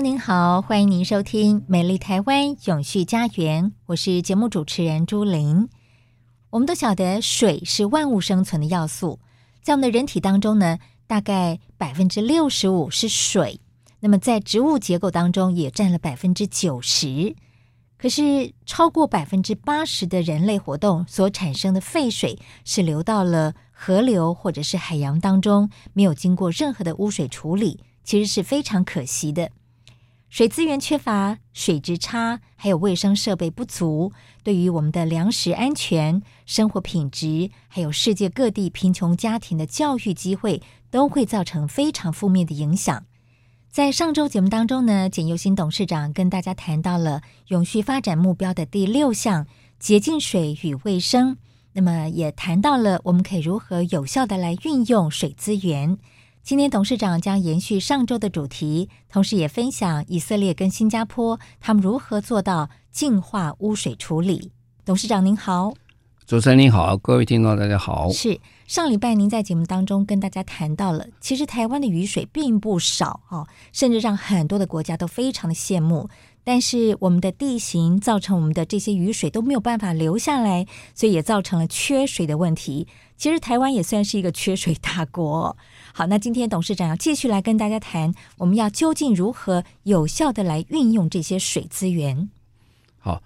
[0.00, 5.68] 您好，欢迎您收听《美丽台湾永续家园》，我是节目主持人朱玲。
[6.50, 9.18] 我们都晓得水是万物生存的要素，
[9.60, 13.60] 在我们的人体当中呢，大概百分之六十五是水，
[13.98, 17.34] 那么在植物结构当中也占了百分之九十。
[17.96, 29.50] 可是超过百分之八十的人类活动所产生的废水是流到了河流或者是海洋当中，没有经过任何的污水处理，其实是非常可惜的。
[30.28, 34.12] 水资源缺乏、水质差，还有卫生设备不足，
[34.42, 43.06] 对于我们的粮食安全、生活品质，还有世界各地贫穷家庭的教育机会，都会造成非常负面的影响。
[43.70, 49.46] 在上周节目当中呢，简又新董事长跟大家谈到了永续发展目标的第六项——
[49.80, 51.38] 洁净水与卫生。
[51.72, 55.96] 那么也谈到了我们可以如何有效地来运用水资源。
[56.48, 64.50] 今天董事长将延续上周的主题，同时也分享以色列跟新加坡他们如何做到净化污水处理。
[64.82, 65.74] 董事长您好，
[66.26, 68.10] 主持人您好，各位听众大家好。
[68.10, 76.08] 是上礼拜您在节目当中跟大家谈到了，其实台湾的雨水并不少哦，甚至让很多的国家都非常的羡慕。
[76.48, 82.88] 但是我们的地形造成我们的这些雨水都没有办法流下来，所以也造成了缺水的问题。
[83.18, 85.54] 其实台湾也算是一个缺水大国。
[85.92, 92.30] 好，那今天董事长要继续来跟大家谈，我们要究竟如何有效的来运用这些水资源？
[92.96, 93.22] 好，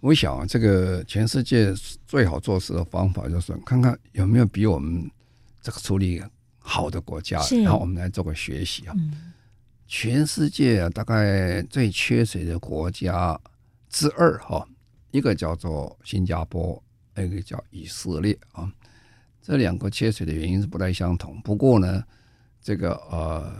[0.00, 1.74] 我想啊，这个全世界
[2.06, 5.10] 最好做事的方法就是看看有没有比我们
[5.60, 6.22] 这个处理
[6.58, 8.94] 好的国家，然后我们来做个学习啊。
[8.96, 9.34] 嗯
[9.92, 13.38] 全世界啊，大概最缺水的国家
[13.88, 14.64] 之二哈，
[15.10, 16.80] 一个叫做新加坡，
[17.16, 18.72] 一个叫以色列啊。
[19.42, 22.04] 这两个缺水的原因是不太相同，不过呢，
[22.62, 23.52] 这个呃，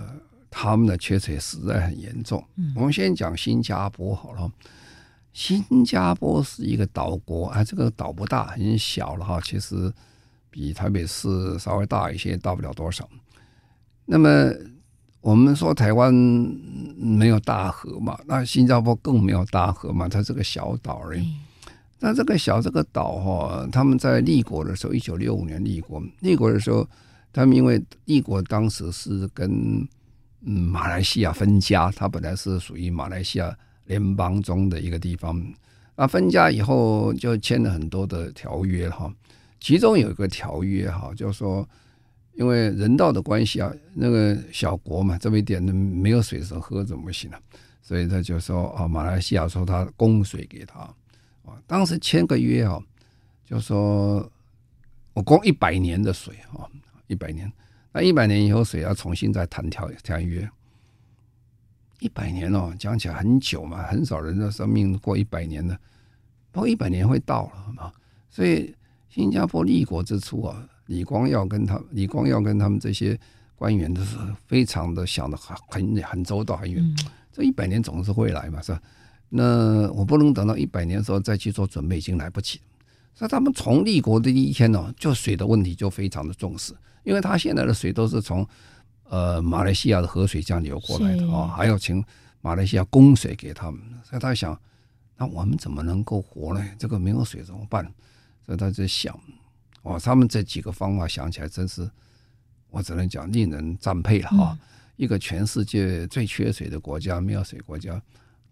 [0.49, 2.43] 他们的缺水实在很严重。
[2.77, 4.49] 我们先讲新加坡好了。
[5.33, 9.93] 新加坡是一个岛国啊，这个岛不大，很小了哈，其实
[10.49, 13.09] 比台北市稍微大一些，大不了多少。
[14.05, 14.29] 那么。
[15.21, 16.13] 我们说台湾
[16.97, 21.31] 没有大河嘛，那新加坡更没有大河嘛，它是个小岛而已。
[21.99, 26.89] 那这个小这个岛哈，他们在立国的时候，一九六五年立国，立国的时候，
[27.35, 29.87] 他们因为立国当时是跟
[30.47, 33.55] 嗯马来西亚分家，它本来是属于马来西亚
[33.85, 35.39] 联邦中的一个地方，
[35.97, 39.13] 那分家以后就签了很多的条约哈，
[39.61, 41.69] 其中有一个条约哈，就是说。
[42.41, 47.37] 因为人道的关系啊，那个小国嘛，这么一点没有水时候喝怎么行呢？
[47.83, 50.81] 所以他就说啊，马来西亚说他供水给他
[51.45, 52.81] 啊，当时签个约啊，
[53.45, 54.27] 就说
[55.13, 56.65] 我供一百年的水啊，
[57.09, 57.53] 一百年，
[57.93, 60.49] 那一百年以后水要重新再谈条条约，
[61.99, 65.79] 一百年哦，讲起来很久嘛，很少人的生命过一百年的，
[66.51, 67.93] 不过一百年会到了啊，
[68.31, 68.75] 所以
[69.11, 70.67] 新加坡立国之初啊。
[70.91, 73.17] 李光耀跟他，李光耀跟他们这些
[73.55, 74.17] 官员都是
[74.49, 76.85] 非常的想的很很很周到很远，
[77.33, 78.83] 这一百年总是会来嘛，是吧？
[79.29, 82.61] 那我不能等到一百年的时候再去做准备，已经来不及。
[83.15, 88.45] 所以他们从立国的第一天呢，就水的问题就非常的重视，因为他现在的水都是从
[89.05, 92.05] 呃马来西亚的河水这样流过来的啊，还要请
[92.41, 94.61] 马来西亚供水给他们，所以他想，
[95.17, 96.69] 那我们怎么能够活呢？
[96.77, 97.85] 这个没有水怎么办？
[98.45, 99.17] 所以他在想。
[99.83, 101.91] 哦，他们这几个方法想起来真是，
[102.69, 104.59] 我只能讲令人赞佩了哈。
[104.97, 108.01] 一个全世界最缺水的国家，没有水国家，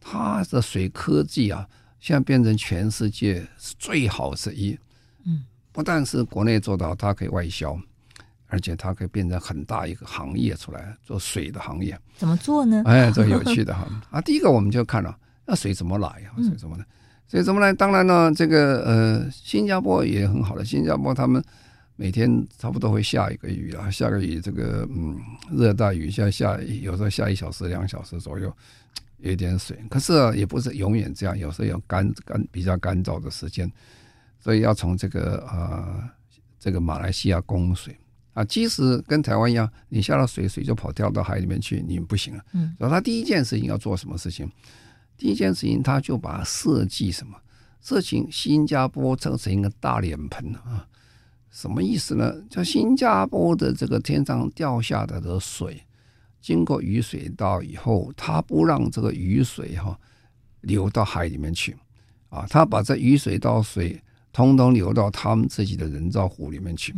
[0.01, 1.69] 它的水科技啊，
[2.01, 3.47] 现在变成全世界
[3.79, 4.79] 最好之一。
[5.25, 7.79] 嗯，不但是国内做到，它可以外销，
[8.47, 12.01] 而且它可以变成很大一个行业出来，做水的行业。
[12.17, 12.83] 怎么做呢？
[12.87, 13.87] 哎，这有趣的哈。
[14.11, 15.15] 啊，第一个我们就看了，
[15.45, 16.33] 那水怎么来啊？
[16.39, 16.87] 水怎么来？
[17.29, 17.71] 所以怎么来？
[17.75, 20.65] 当然呢，这个呃，新加坡也很好的。
[20.65, 21.45] 新加坡他们
[21.95, 25.15] 每天差不多会下一个雨啊，下个雨，这个嗯，
[25.53, 28.51] 热带雨下下，有时候下一小时、两小时左右，
[29.19, 29.77] 有一点水。
[29.91, 33.71] 可是啊，也不是永远这样，有时候有干干比较干燥的时间，
[34.41, 36.03] 所以要从这个呃，
[36.59, 37.95] 这个马来西亚供水
[38.33, 38.43] 啊。
[38.43, 42.43] 即使跟台湾一样，你下了水，水就跑掉到海里面去，你不行了。
[42.55, 44.51] 嗯，所以他第一件事情要做什么事情？
[45.19, 47.37] 第一件事情，他就把设计什么
[47.83, 50.87] 设计新加坡做成一个大脸盆啊，
[51.51, 52.33] 什么意思呢？
[52.49, 55.83] 就新加坡的这个天上掉下来的水，
[56.41, 59.99] 经过雨水道以后，它不让这个雨水哈
[60.61, 61.77] 流到海里面去
[62.29, 64.01] 啊，它把这雨水道水
[64.33, 66.95] 通通流到他们自己的人造湖里面去，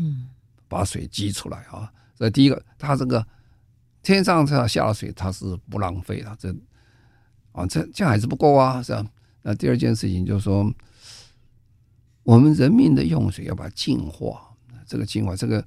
[0.68, 1.90] 把水积出来啊。
[2.16, 3.26] 这第一个，它这个
[4.02, 6.54] 天上这样下了水，它是不浪费的这。
[7.52, 9.04] 啊，这这样还是不够啊，是吧？
[9.42, 10.72] 那第二件事情就是说，
[12.22, 14.48] 我们人民的用水要把它净化。
[14.86, 15.64] 这个净化，这个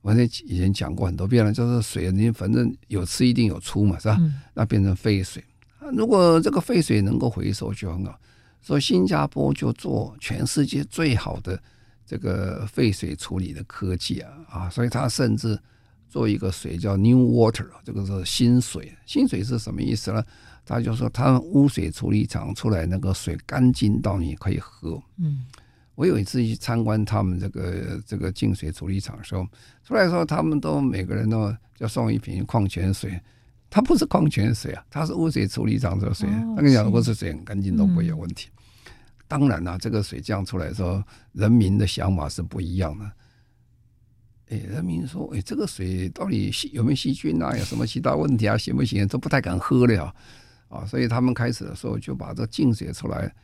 [0.00, 4.18] 我以前讲过很多遍了，就是水你反正有吃一定有出嘛，是吧？
[4.54, 5.44] 那变成废水，
[5.92, 8.18] 如果这个废水能够回收就很好。
[8.60, 11.60] 所以新加坡就做全世界最好的
[12.06, 15.58] 这个废水处理的科技啊啊，所以它甚至。
[16.14, 18.96] 做一个水叫 New Water，这个是新水。
[19.04, 20.22] 新水是什么意思呢？
[20.64, 25.02] 他就说，他们污水处理厂出来那个水干净到你可以喝。
[25.16, 25.44] 嗯，
[25.96, 29.44] 我有一次去参观他们这个这个净水处理厂的时候，
[29.82, 33.20] 出来的时候他们都每个人都要送一瓶矿泉水。
[33.68, 36.28] 它不是矿泉水啊，它是污水处理厂的水。
[36.54, 38.50] 那个讲，如果是水很干净都不会有问题。
[39.26, 41.02] 当然了，这个水降出来的时候，
[41.32, 43.10] 人民的想法是不一样的。
[44.54, 47.56] 哎，人民说：“哎，这个水到底有没有细菌啊？
[47.56, 48.56] 有什么其他问题啊？
[48.56, 49.06] 行不行？
[49.08, 50.14] 都不太敢喝了
[50.68, 50.86] 啊！
[50.86, 53.34] 所以他们开始的时候就把这净水出来，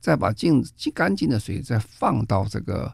[0.00, 2.92] 再把净净干净的水再放到这个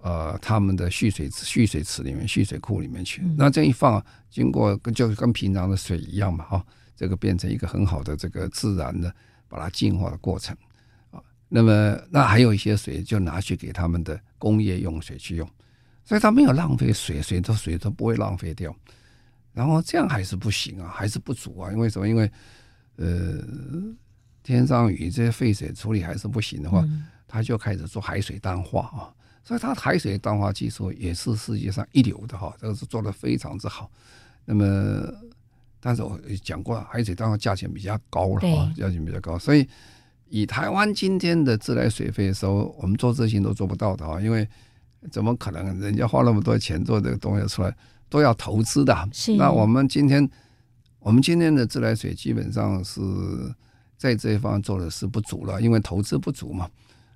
[0.00, 3.22] 呃他们的蓄水池、蓄水池里面、蓄水库里面去。
[3.36, 6.66] 那这一放，经过跟就跟平常的水一样嘛，哈，
[6.96, 9.14] 这个变成一个很好的这个自然的
[9.48, 10.56] 把它净化的过程
[11.12, 11.22] 啊。
[11.48, 15.48] 那么那还有一些水就拿去给他们的工业用水去用。”
[16.10, 18.74] 所以它没有浪费水，水都水都不会浪费掉，
[19.52, 21.70] 然后这样还是不行啊，还是不足啊。
[21.70, 22.08] 因为什么？
[22.08, 22.28] 因为
[22.96, 23.38] 呃，
[24.42, 26.84] 天上雨这些废水处理还是不行的话，
[27.28, 29.14] 他就开始做海水淡化啊。
[29.44, 33.88] 所以它海水淡化技术也是世界上一流的哈，这个是做的非常之好。
[34.44, 35.14] 那么，
[35.78, 39.38] 但是我讲过了，海水淡化价钱比较高了哈，价钱比较高。
[39.38, 39.64] 所以
[40.28, 44.48] 以台湾今天的自来水费的时候，我们做这些都做不到的啊，因为。
[45.10, 45.78] 怎么可能？
[45.80, 47.74] 人家花那么多钱做这个东西出来，
[48.08, 49.08] 都要投资的。
[49.12, 49.36] 是。
[49.36, 50.28] 那我们今天，
[50.98, 53.00] 我们今天的自来水基本上是
[53.96, 56.68] 在这一方面做的是不足了，因为投资不足嘛。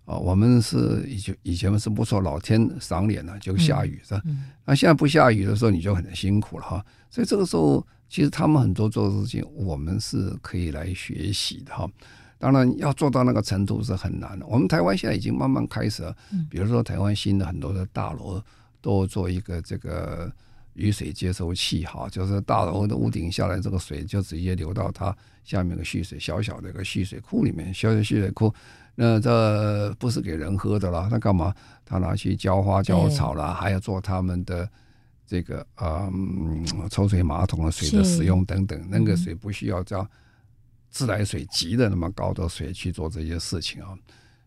[0.05, 4.23] 啊，我们是以前以前是不说老天赏脸了就下雨是吧？
[4.67, 6.85] 那现在不下雨的时候，你就很辛苦了哈。
[7.11, 11.89] 所以这个时候，其实他们很多做的事情，我们是可以来学习的哈。
[12.39, 14.47] 当然要做到那个程度是很难的。
[14.47, 16.17] 我们台湾现在已经慢慢开始了，
[16.51, 18.43] 比如说台湾新的很多的大楼
[18.81, 20.31] 都做一个这个
[20.75, 28.53] 雨水接收器，哈，就是大楼的屋顶下来这个水就直接流到它下面的蓄水小小的一个蓄水库里面，小小蓄水库，
[28.95, 31.55] 那这不是给人喝的了，那干嘛？
[31.87, 34.69] 他拿去浇花浇草了，还要做他们的
[35.27, 40.07] 这个嗯抽水马桶的水的使用等等，那个水不需要这样。
[40.95, 43.99] 自来水级的那么高的水去做这些事情啊，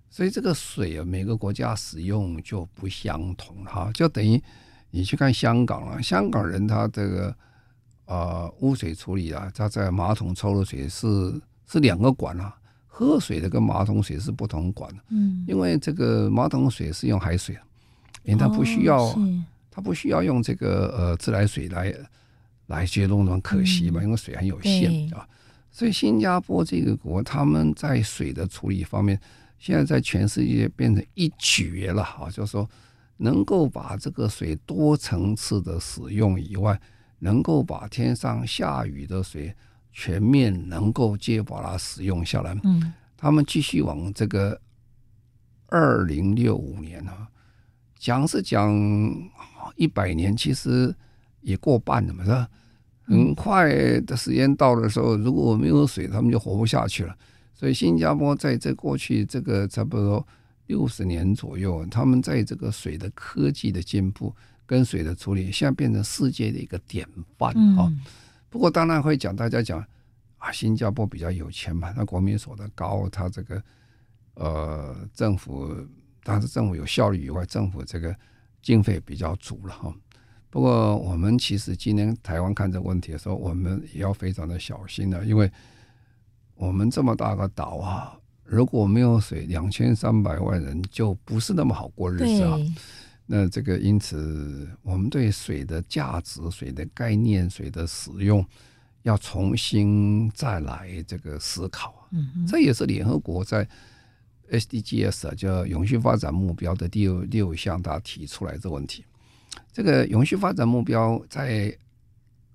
[0.09, 4.41] 所以这个水啊，每个国家使用就不相同哈，就等于
[4.89, 7.35] 你去看香港啊，香港人他这个
[8.05, 11.07] 呃污水处理啊，他在马桶抽的水是
[11.67, 12.55] 是两个管啊，
[12.87, 17.57] 喝水的跟马桶水是不同管的，嗯，因为这个马桶水是用海水，
[18.23, 19.13] 因为它不需要，
[19.69, 21.93] 它不需要用这个呃自来水来
[22.67, 25.27] 来接弄，那么可惜嘛，因为水很有限啊。
[25.77, 29.19] 所以新加坡这个国，他们在水的处理方面，
[29.59, 32.27] 现在在全世界变成一绝了啊！
[32.31, 32.67] 就是说，
[33.17, 36.81] 能够把这个水多层次的使用以外，
[37.19, 39.55] 能够把天上下雨的水
[39.93, 42.59] 全面能够接把它使用下来。
[42.63, 44.59] 嗯，他们继续往这个
[45.67, 47.27] 二零六五年啊，
[47.99, 48.75] 讲是讲
[49.75, 50.91] 一百年，其实
[51.41, 52.49] 也过半了嘛，是吧？
[53.07, 57.15] 很快的时间到的时候，如果没有水，他们就活不下去了。
[57.53, 60.27] 所以新加坡在这过去这个差不多
[60.67, 64.35] 六十年左右，他们在这个水的科技的进步
[64.65, 67.91] 跟水的处理，现在变成世界的一个典范啊。
[68.49, 69.83] 不过当然会讲，大家讲
[70.37, 73.63] 啊，新加坡比较有钱嘛，那国民所得高，他这个
[74.35, 75.73] 呃政府，
[76.23, 78.15] 但是政府有效率以外，政府这个
[78.61, 79.93] 经费比较足了哈。
[80.49, 85.51] 不过我们其实今天台湾看这个问题的时候，我们也要非常的小心啊，因为
[86.55, 92.57] 我们这么大个岛啊，如果没有水，两千三百万人就不是那么好过日子啊。
[93.25, 98.43] 那这个因此，我们对水的价值、水的概念、水的使用，
[99.03, 102.07] 要重新再来这个思考。
[102.11, 103.67] 嗯，这也是联合国在
[104.49, 109.03] SDGs 叫永续发展目标的第六六项，他提出来这问题。
[109.71, 111.75] 这个永续发展目标在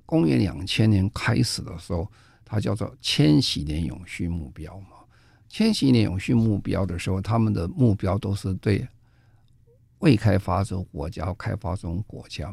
[0.07, 2.11] 公元两千年开始的时候，
[2.45, 4.97] 它叫做千禧年永续目标嘛。
[5.49, 8.87] 千禧年永续目标的时候，他们的目标都是对。
[9.99, 12.53] 未开发中国家、开发中国家，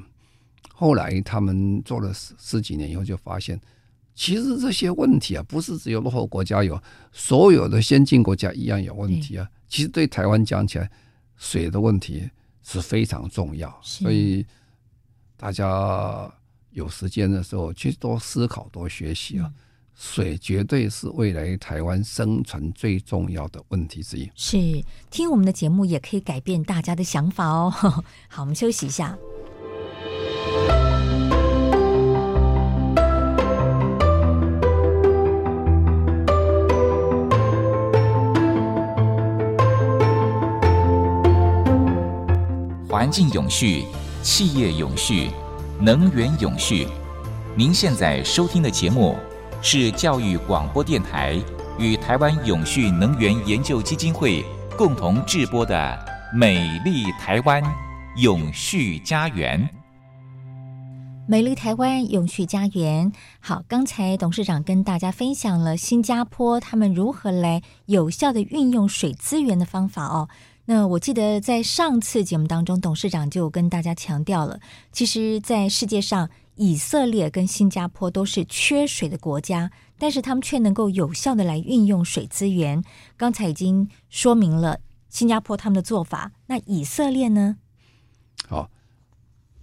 [0.72, 3.60] 后来他们做了十十几年以后，就发现，
[4.14, 6.80] 其实这些问题啊，不是只有落后国家有，
[7.12, 9.50] 所有的先进国家一样有问题啊。
[9.68, 10.88] 其实对台湾讲起来，
[11.38, 12.30] 水的问题
[12.72, 14.46] 是非常重要，所以
[15.36, 16.32] 大家
[16.70, 19.52] 有时间的时候去多思考、多学习啊。
[19.96, 24.32] 水绝对是未来台湾生存最重要的问题之一。
[24.34, 24.58] 是，
[25.10, 27.70] 听我们的节目也可以改变大家的想法哦。
[28.30, 29.18] 好，我们休息一下。
[42.90, 43.86] 环境永续，
[44.24, 45.30] 企业永续，
[45.80, 46.88] 能源永续。
[47.56, 49.16] 您现在收听的节目。
[49.62, 51.38] 是教育广播电台
[51.78, 54.44] 与台湾永续能源研究基金会
[54.78, 55.76] 共同制播的
[56.36, 57.62] 《美丽台湾
[58.16, 59.62] 永续家园》。
[61.28, 63.12] 美丽台湾永续家园。
[63.40, 70.30] 好，刚才董事长跟大家分享了新加坡他们如何来有效地运用水资源的方法哦。
[70.70, 74.60] 那我记得在上次节目当中，董事长就跟大家强调了，
[74.92, 76.30] 其实，在世界上。
[76.62, 82.84] 以色列跟新加坡都是缺水的国家，但是他们却能够有效的来运用水资源。
[83.16, 87.56] 刚才已经说明了新加坡他们的做法，那以色列呢？
[88.46, 88.70] 好，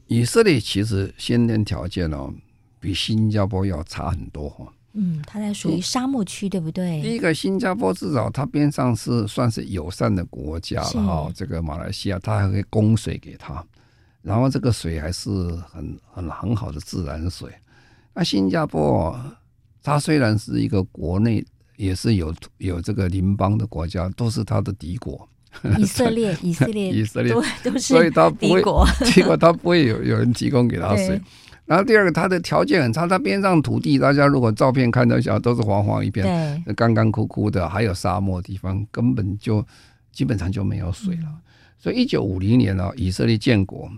[0.07, 2.33] 以色列其实先天条件哦，
[2.81, 4.73] 比新加坡要差很多哈。
[4.99, 7.03] 嗯，它在属于沙漠区，对不对？
[7.03, 11.31] 第一个，新加坡至少它边上是算是友善的国家了哈。
[11.35, 13.63] 这个马来西亚，它还会供水给他。
[14.23, 15.31] 然后这个水还是
[15.71, 17.51] 很很很好的自然水。
[18.15, 19.15] 那新加坡，
[19.83, 21.45] 它虽然是一个国内
[21.77, 25.29] 也是有有这个邻邦的国家，都是它的敌国。
[25.79, 28.63] 以色列，以色列， 以色列都都是，所以它不会，
[29.13, 31.21] 结果它不会有有人提供给他水。
[31.67, 39.67] 然后第二个，它的条件很差，它边上土地，大家如果照片看到下都是黄黄一片，干干枯枯的，还有沙漠地方，根本就
[40.13, 41.25] 基本上就没有水了。
[41.27, 41.39] 嗯、
[41.77, 43.91] 所以一九五零年啊，以色列建国。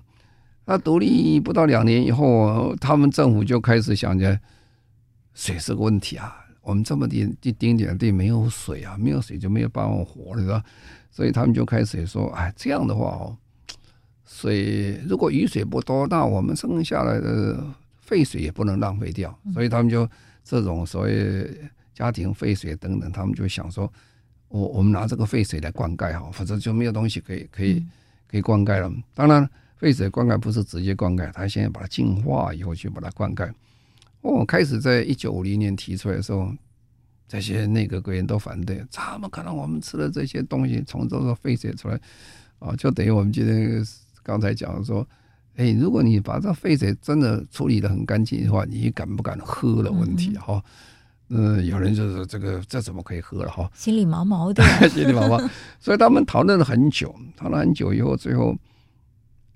[0.64, 4.38] 那独立不到两年以后，他们政府就开始想着
[5.34, 6.36] 水是个问题啊。
[6.62, 10.62] 我们这么点一丁点的地没有水啊，没有水就没有办法活了，是吧？
[11.10, 13.36] 所以他们就开始说：“哎，这样的话哦，
[14.28, 17.66] 水如果雨水不多，那我们剩下来的
[18.02, 20.08] 废水也不能浪费掉。”所以他们就
[20.44, 21.50] 这种所谓
[21.92, 23.92] 家庭废水等等，他们就想说
[24.48, 27.84] ：“我我们拿这个废水来灌溉哈，否则就没有东西可以可以
[28.28, 29.48] 可以灌溉了。”当然。
[29.78, 33.48] 废水灌溉不是直接灌溉，他现在把它净化以后去把它灌溉。
[34.22, 36.52] 哦，开始在一九五零年提出来的时候，
[37.28, 39.56] 这些内阁官员都反对，怎么可能？
[39.56, 42.00] 我们吃了这些东西从这个废水出来
[42.58, 43.80] 啊，就等于我们今天
[44.28, 45.08] 刚才讲的说，
[45.56, 50.62] 哎，如果你把这废水真的处理的很干净的话，你敢不敢喝的问题哈？
[51.30, 53.66] 嗯，有人就是这个这怎么可以喝了哈？
[53.74, 55.40] 心里毛毛的， 心里毛毛。
[55.80, 58.54] 所以他们讨论了很久，讨论很久以后，最后。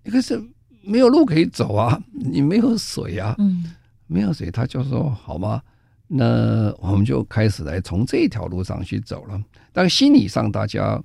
[0.04, 0.42] 一个是
[0.82, 3.72] 没有路可以走啊，你没有水啊，嗯，
[4.06, 5.62] 没有水，他就说好吗？
[6.08, 9.38] 那我们就开始来从这条路上去走了。
[9.72, 11.00] 但心理上大家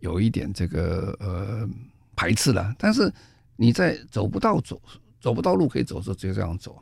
[0.00, 1.68] 有一点这个呃
[2.16, 3.12] 排斥了，但是
[3.54, 4.80] 你在走不到走
[5.20, 6.76] 走不到路可以走，就就这样走。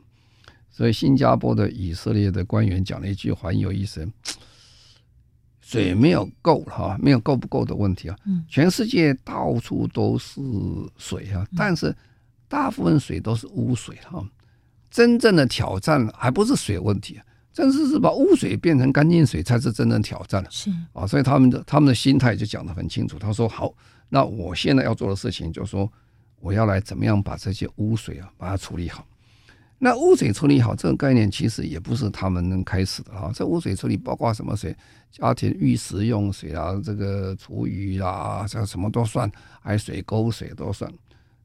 [0.71, 4.09] 所以新加坡的以色列的官员讲了一句话很有意思。
[5.61, 8.15] 水没有够哈，没有够不够的问题啊。
[8.47, 10.39] 全世界到处都是
[10.95, 11.95] 水啊，但是
[12.47, 14.23] 大部分水都是污水哈。
[14.91, 17.19] 真正的挑战还不是水问题，
[17.55, 20.45] 真是是把污水变成干净水才是真正挑战。
[20.49, 23.17] 是啊，所以他们的他们的心态就讲得很清楚。
[23.17, 23.73] 他说：“好，
[24.09, 25.89] 那我现在要做的事情就是说，
[26.41, 29.07] 我要来怎么样把这些污水啊把它处理好。
[29.77, 33.31] 那污水处理好这个概念，其实也不是他们能开始的啊。
[33.33, 34.75] 这污水处理包括什么水？
[35.09, 39.31] 家庭浴室用水啊，这个厨余啦，这什么都算，
[39.61, 40.91] 还有水沟水都算。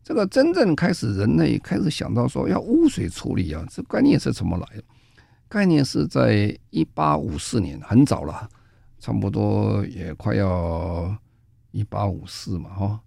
[0.03, 4.83] 这个真正开始人类开始想到说要污水处理啊，这概念是怎么来的？
[5.51, 8.49] 概念是在一八五四年，很早了，
[8.99, 11.15] 差不多也快要
[11.73, 13.01] 一八五四嘛，哈，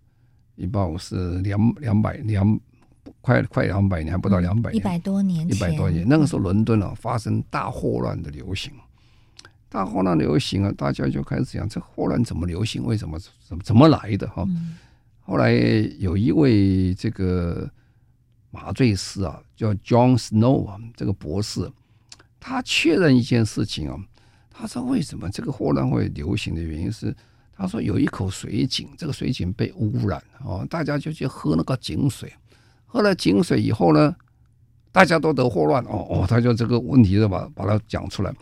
[0.53, 2.59] 一八五四两两百两。
[3.19, 6.05] 快快两百年，还不到两百年，一百多年，一百多年。
[6.07, 8.71] 那个时候，伦敦啊发生大霍乱的流行，
[9.67, 12.85] 大霍乱流行啊，大家就开始想，这霍乱怎么流行？
[12.85, 13.19] 为什么？
[13.45, 14.27] 怎么怎么来的？
[14.29, 14.77] 哈、嗯，
[15.21, 15.51] 后来
[15.99, 17.69] 有一位这个
[18.51, 21.69] 麻醉师啊，叫 John Snow 啊，这个博士，
[22.45, 23.95] 他确认一件事情啊，
[24.51, 27.15] 他说为什么这个霍乱会流行的原因是，
[27.55, 32.33] 他说有一口水井，这个水井被污染哦，大家就去喝那个井水。
[32.85, 34.13] 喝了井水以后呢，
[34.91, 38.35] 大家都得霍乱哦哦，他就这个问题就把把它讲出来。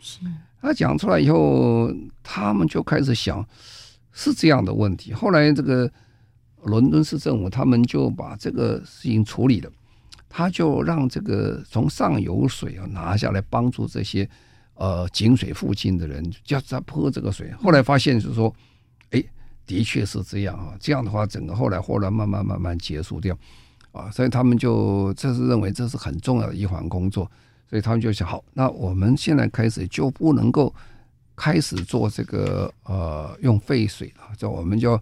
[0.59, 1.93] 他讲出来以后，
[2.23, 3.47] 他们就开始想
[4.11, 5.13] 是这样的问题。
[5.13, 5.87] 后来这个
[6.63, 9.71] 伦敦市政府他们就把这个事情处理了，
[10.33, 14.27] 他就让这个从上游水啊拿下来帮助这些
[14.75, 17.51] 呃井水附近的人，叫他泼这个水。
[17.61, 18.53] 后来发现就是说，
[19.09, 19.21] 哎，
[19.65, 20.73] 的确是这样啊。
[20.79, 23.37] 这样的话，整个后来后来慢慢慢慢结束掉。
[23.91, 27.29] 啊，所以他们就这是认为这是很重要的一环工作，
[27.69, 30.73] 所以他们就想好，那我们现在开始就不能够
[31.35, 34.97] 开始做这个呃用废水了，就我们就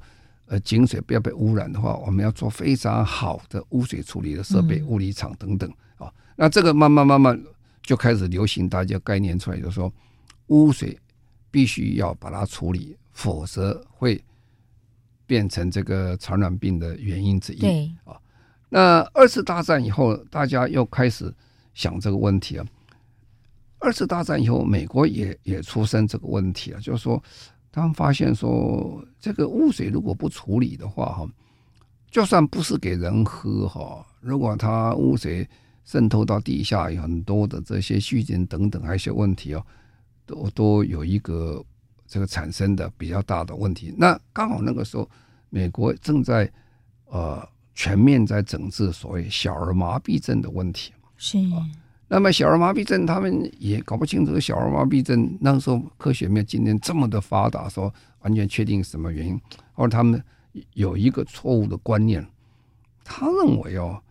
[0.50, 6.12] 呃井水不要被污染的话，我们要做非常好的污水处理的设备、物理厂等等啊。
[6.36, 7.40] 那这个慢慢慢慢
[7.84, 9.92] 就开始流行，大家概念出来，就是说
[10.48, 11.00] 污水
[11.52, 14.22] 必须要把它处理，否则会
[15.28, 18.18] 变成这个传染病的原因之一啊。
[18.70, 21.34] 那二次大战以后，大家又开始
[21.74, 22.66] 想这个问题了。
[23.80, 27.22] 二次大战以后，美国也也出生这个问题了，就是说，
[27.72, 31.30] 他们发现说，这个污水如果不处理的话，哈，
[32.10, 35.48] 就算不是给人喝，哈，如果它污水
[35.84, 39.66] 渗透到地下，有很多的这些细菌等等，还有一些问题哦，
[40.26, 41.64] 都都有一个
[42.08, 43.94] 这个产生的比较大的问题。
[43.98, 45.10] 那刚好那个时候，
[45.50, 46.52] 美国正在
[47.06, 47.48] 呃。
[47.76, 51.64] 全面在整治所谓小儿麻痹症的问题是、啊，
[52.12, 59.40] 那么小儿麻痹症他们也搞不清楚小儿麻痹症那时候科学没有今天这么的发达，说完全确定什么原因。
[59.74, 60.22] 后来他们
[60.74, 62.26] 有一个错误的观念，
[63.04, 64.02] 他认为哦，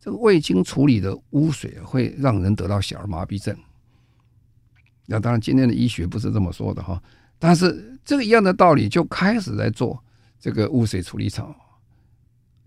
[0.00, 3.56] 这个未经处理的污水会让人得到小儿麻痹症。
[5.06, 7.00] 那当然今天的医学不是这么说的哈，
[7.38, 10.02] 但是这个一样的道理就开始在做
[10.40, 11.54] 这个污水处理厂，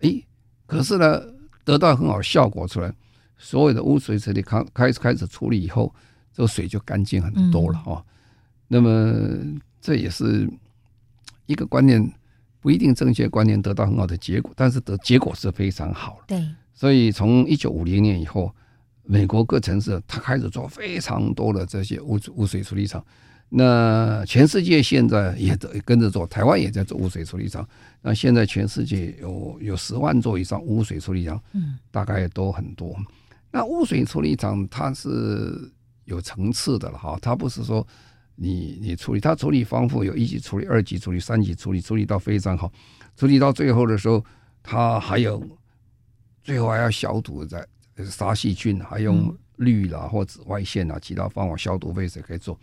[0.00, 0.24] 诶。
[0.66, 1.22] 可是呢，
[1.64, 2.92] 得到很好效果出来，
[3.38, 5.94] 所有的污水处理开开始开始处理以后，
[6.34, 8.04] 这个水就干净很多了哈、嗯。
[8.66, 10.50] 那么这也是
[11.46, 12.12] 一个观念
[12.60, 16.36] 不一定正确观念得到很好的结果，但是得结果是非常好的。
[16.36, 18.52] 对，所以从一九五零年以后，
[19.04, 23.02] 美国各城市它开始做非常多的这些污污水处理厂。
[23.50, 27.66] 那全世界现在也跟着做，台湾也在做污水处理厂。
[28.02, 32.94] 那现在全世界有有十万座以上污水处理厂，嗯，大概都很多。
[33.50, 35.72] 那污水处理厂它是
[36.04, 37.86] 有层次的了哈，它不是说
[38.34, 42.72] 你你处理，它处理丰富，有一级处理、二级处理、三级处理，处理到非常好。
[43.16, 44.24] 处理到最后的时候，
[44.62, 45.42] 它还有
[46.42, 47.66] 最后还要消毒，在
[48.04, 52.58] 杀细菌，还用氯啦或紫外线啊其他方法消毒，废水可以做。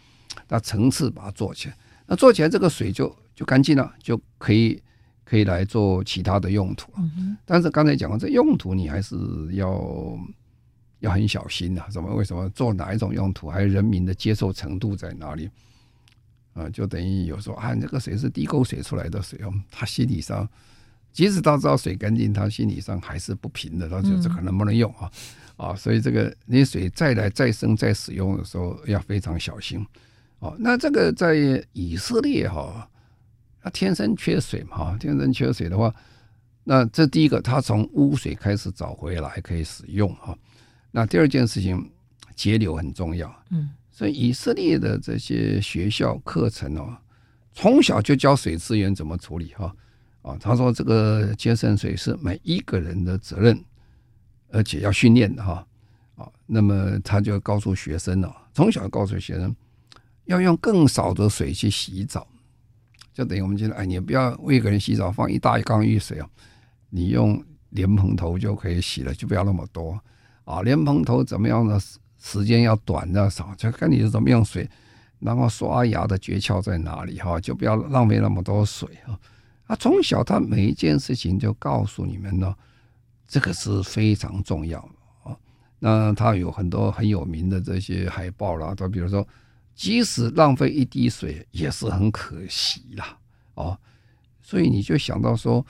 [0.48, 4.82] 那层次把它做起来，那做起来这个水就就干净了，就可以
[5.24, 6.91] 可以来做其他的用途。
[7.43, 9.15] 但是刚才讲的这用途你还是
[9.52, 10.17] 要
[10.99, 11.88] 要很小心啊。
[11.89, 12.13] 怎么？
[12.15, 13.49] 为什么做哪一种用途？
[13.49, 15.49] 还有人民的接受程度在哪里？
[16.53, 20.47] 啊，就等于有时候啊，这个水是地沟水出来的水哦，他心理上
[21.12, 23.89] 即使他知道水干净，他心理上还是不平的。
[23.89, 25.12] 他就这个能不能用啊？
[25.58, 29.86] 啊，所以这个你水再来再生再使用的时候要非常小心。
[30.39, 31.36] 哦，那这个在
[31.73, 32.89] 以色列哈，
[33.62, 35.93] 他天生缺水嘛，天生缺水的话，
[36.65, 40.38] 那这第一个，他从污水开始找回来可以使用哈。
[40.95, 41.91] 那第二件事情，
[42.38, 46.97] 节流很重要，嗯，所以以色列的这些学校课程哦，
[47.51, 49.75] 从小就教水资源怎么处理哈。
[50.21, 53.62] 啊，他说这个节省水是每一个人的责任，
[54.47, 55.67] 而且要训练的哈。
[56.15, 59.53] 啊，那么他就告诉学生了，从小告诉学生。
[60.23, 62.25] 要用更少的水去洗澡，
[63.13, 66.29] 就等于我们觉得，哎，你不要为一个人洗澡放一大缸浴水哦，
[66.89, 69.99] 你用莲蓬头就可以洗了，就不要那么多
[70.45, 71.79] 啊，莲蓬头怎么样的
[72.17, 74.69] 时间要短的少，就看你是怎么用水，
[75.19, 79.19] 然后刷牙的诀窍在哪里哈，就不要浪费那么多水哈。
[79.67, 82.55] 啊，从小他每一件事情就告诉你们呢，
[83.27, 85.38] 这个是非常重要的啊。
[85.79, 89.27] 那他有很多很有名的这些海报啦，都比如说，
[89.73, 93.17] 即使浪费一滴水也是很可惜啦，
[93.55, 93.77] 哦。
[94.43, 95.65] 所以你就想到说，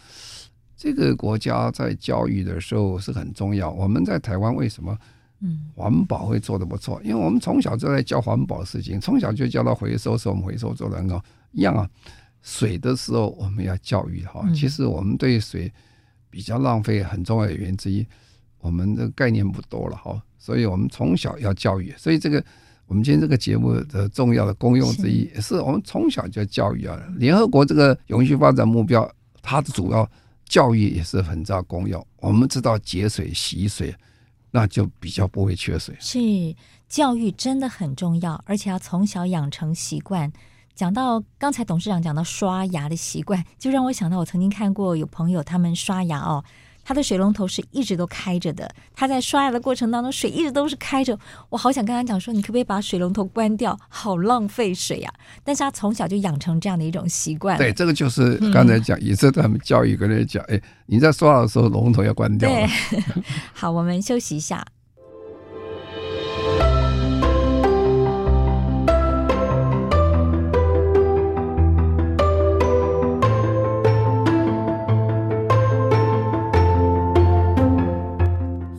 [0.75, 3.71] 这个国家在教育的时候是很重要。
[3.71, 4.97] 我们在台湾为什么，
[5.39, 7.01] 嗯，环保会做得不错？
[7.03, 11.23] 因为我们从小就在教环保事情，从小就教到回收，是我们回收做的很好。
[11.51, 11.89] 一样啊，
[12.41, 14.45] 水的时候我们要教育哈。
[14.53, 15.71] 其实我们对水
[16.29, 18.05] 比较浪费很重要的原因之一，
[18.59, 20.21] 我们的概念不多了哈。
[20.37, 21.93] 所以我们从小要教育。
[21.97, 22.43] 所以这个。
[22.87, 26.95] 我们今天这个节目的重要的功用之一，也是我们从小就教育啊。
[27.17, 29.11] 联合国这个永续发展目标，
[29.41, 30.07] 它的主要
[30.45, 32.05] 教育也是很大功用。
[32.17, 33.95] 我们知道节水、洗水，
[34.51, 35.95] 那就比较不会缺水。
[35.99, 36.19] 是
[36.87, 40.31] 教育真的很重要，而且要从小养成习惯。
[40.75, 46.43] 讲到刚才董事长讲到刷牙的习惯，就让我想到我曾经看过有朋友他们刷牙哦。
[46.85, 51.17] 他的水龙头是一直都开着的，他在刷牙的过程当中，水一直都是开着。
[51.49, 53.77] 我好想跟他讲说，你可不可以把水龙头关掉？
[53.89, 55.11] 好浪费水呀！
[55.43, 57.57] 但是他从小就养成这样的一种习惯。
[57.57, 62.47] 对，这个就是刚才讲，也是他们教育跟人讲，哎，你在刷的时候，龙头要关掉。
[62.47, 62.67] 对，
[63.51, 64.63] 好，我们休息一下。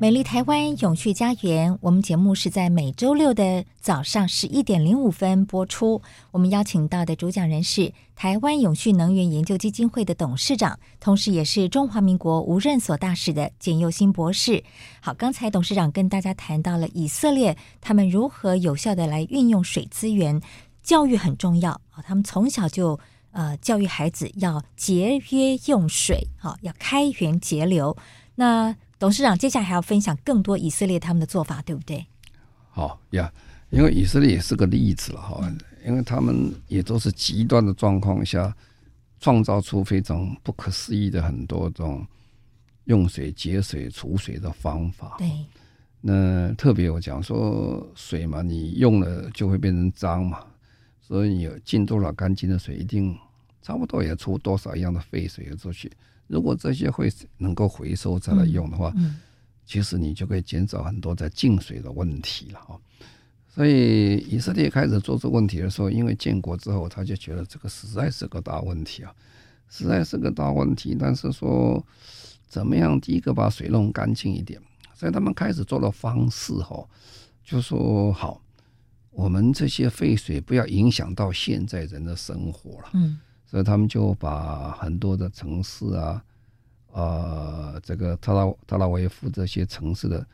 [0.00, 6.00] 美丽台湾永续家园，我们节目是在每周六的早上十一点零五分播出。
[6.30, 14.62] 我们邀请到的主讲人是台湾永续能源研究基金会的董事长，同时也是中华民国无任所大使的简佑新博士。
[15.00, 20.40] 好，刚才董事长跟大家谈到了以色列他们如何有效地来运用水资源，
[20.80, 23.00] 教育很重要啊，他们从小就
[23.32, 27.96] 呃教育孩子要节约用水，好，要开源节流。
[28.36, 32.04] 那董事长接下来还要分享更多以色列他们的做法，对不对？
[32.70, 33.32] 好呀，
[33.70, 35.52] 因为以色列也是个例子了哈，
[35.86, 38.54] 因为他们也都是极端的状况下
[39.20, 42.06] 创造出非常不可思议的很多种
[42.84, 45.16] 用水、节水、储水的方法。
[45.18, 45.30] 对，
[46.00, 50.44] 那特别我讲说水嘛，你用了就会变成脏嘛，
[51.00, 53.16] 所以你进多少干净的水，一定
[53.62, 55.90] 差不多也出多少一样的废水出去。
[56.28, 59.16] 如果这些会能够回收再来用的话，嗯嗯、
[59.66, 62.78] 其实你就可以减少很多在净水的问题了哈。
[63.48, 69.12] 所以以色列开始做这个问题的时候，因为建国之后，他就觉得这个实在是个大问题啊，
[69.68, 70.96] 实在是个大问题。
[70.96, 71.84] 但是说
[72.46, 74.60] 怎么样，第一个把水弄干净一点，
[74.94, 76.86] 所以他们开始做的方式哈，
[77.42, 78.40] 就说好，
[79.10, 82.90] 我们这些废水不要影响到现在人的生活了。
[82.92, 83.18] 嗯。
[83.50, 86.22] 所以他们就把很多的城市啊，
[86.92, 90.26] 呃，这个特拉特拉维夫这些城市的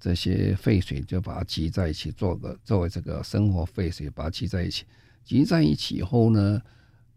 [0.00, 4.84] 这些废水，就把它集在一起，做个作为这个生活废水，把它集在一起。
[5.22, 6.60] 集在一起以后呢，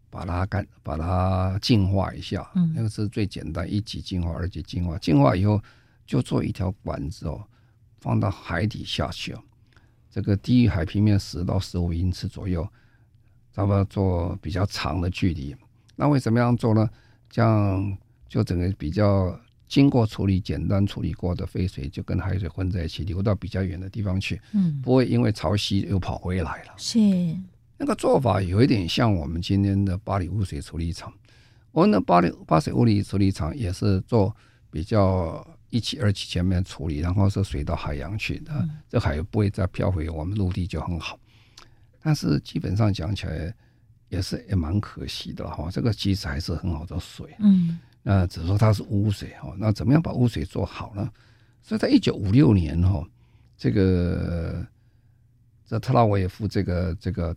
[0.08, 2.48] 把它干，把它净化一下。
[2.54, 4.96] 嗯，那个是最简单，一级净化，二级净化。
[4.96, 5.60] 净化以后，
[6.06, 7.44] 就做一条管子哦，
[7.98, 9.42] 放到海底下去哦，
[10.08, 12.64] 这个低于海平面十到十五英尺左右。
[13.56, 15.56] 差不多做比较长的距离，
[15.94, 16.86] 那为什么样做呢？
[17.30, 17.96] 这样
[18.28, 19.34] 就整个比较
[19.66, 26.74] 经过处理、简单处理过的废水，就跟海水混在一起，流到比较远的地方去，嗯，不会因为潮汐又跑回来了。
[26.76, 26.98] 是
[27.78, 31.10] 那个做法有一点像我们今天的巴黎污水处理厂。
[31.72, 34.36] 我们的巴黎巴水污水处理厂也是做
[34.70, 41.18] 比较一期、二期前面处理，然后是水到海洋去的，嗯、这海不会再漂回我们陆地，就很好。
[42.06, 43.52] 但是基本上讲起来，
[44.08, 45.68] 也是也蛮可惜的哈。
[45.72, 49.52] 这个其实还是很好的水，嗯，那只是说它是污水哈。
[49.58, 51.10] 那怎么样把污水做好呢？
[51.64, 53.04] 所以在一九五六年哈，
[53.56, 54.64] 这个
[55.66, 57.36] 这特拉维夫这个这个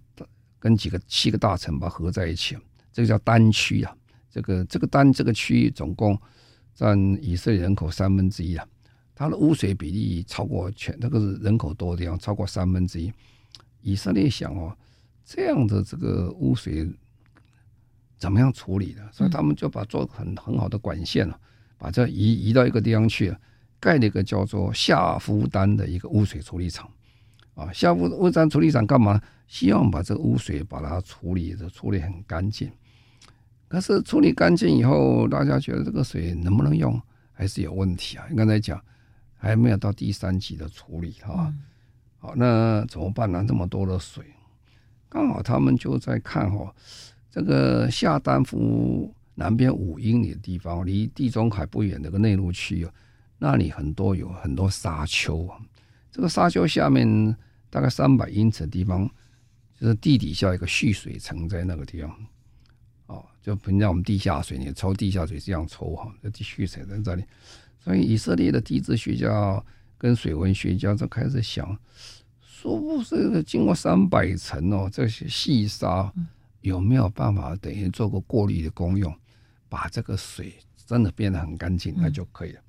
[0.59, 2.55] 跟几个七个大臣把合在一起，
[2.93, 3.91] 这个叫单区啊。
[4.29, 6.15] 这个这个单这个区域总共
[6.75, 8.63] 占以色列人口三分之一啊，
[9.15, 13.11] 它的污水比例超过全，那个是人口多的地方超过三分之一。
[13.81, 14.75] 以色列想哦，
[15.25, 16.89] 这样的这个污水
[18.17, 19.09] 怎么样处理的？
[19.11, 21.39] 所以他们就把做很很好的管线了，
[21.77, 23.35] 把这移移到一个地方去，
[23.79, 26.89] 盖了一个叫做下夫丹的一个污水处理厂。
[27.55, 29.21] 啊，下夫污丹处理厂干嘛？
[29.47, 32.71] 希望把这个污水把它处理的处理很干净。
[33.67, 38.25] 可是处理干净以后，大家觉得这个水能不能用，还是有问题啊？
[38.29, 38.81] 你刚才讲
[39.35, 41.59] 还没有到第三级的处理，哈、嗯。
[42.19, 43.43] 好，那怎么办呢？
[43.47, 44.23] 这么多的水，
[45.07, 46.73] 刚好他们就在看哈，
[47.31, 52.91] 这个下丹夫南边五英里的地方，离地中海不远的个内陆区哦，
[53.37, 55.57] 那里很多有很多沙丘啊。
[56.11, 57.35] 这个沙丘下面
[57.69, 59.09] 大概三百英尺的地方，
[59.79, 62.13] 就是地底下一个蓄水层在那个地方。
[63.05, 67.23] 哦，就平常我们地下水，你抽地下水这样抽哈，这地蓄水在这里，
[67.79, 69.63] 所以以色列的地质学家
[69.99, 71.77] 跟水文学家就开始想，
[72.41, 76.11] 说不是经过三百层哦，这些细沙
[76.61, 79.15] 有没有办法等于做个过滤的功用，
[79.69, 80.55] 把这个水
[80.87, 82.61] 真的变得很干净，那就可以了。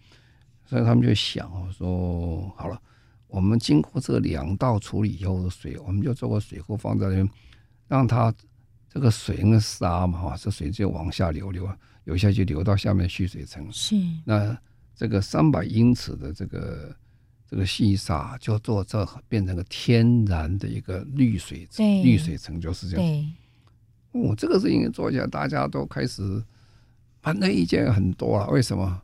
[0.66, 2.79] 所以他们就想哦，说好了，
[3.29, 7.31] 我们经过这两道处理以后的水，我们就做个水库放在那边，
[7.88, 8.35] 让它。
[8.93, 13.64] 这个水跟沙嘛，哈，这水就往下流，流流下去，流到下面蓄水层。
[13.71, 13.95] 是。
[14.25, 14.59] 那
[14.97, 16.93] 这个三百英尺的这个
[17.51, 23.35] 这个细沙，就做这变成个天然的一个绿水层，滤水层就是这样。
[24.13, 24.31] 我。
[24.31, 26.41] 哦，这个事情做起来，大家都开始
[27.21, 28.49] 反对意见很多了。
[28.51, 29.03] 为什么？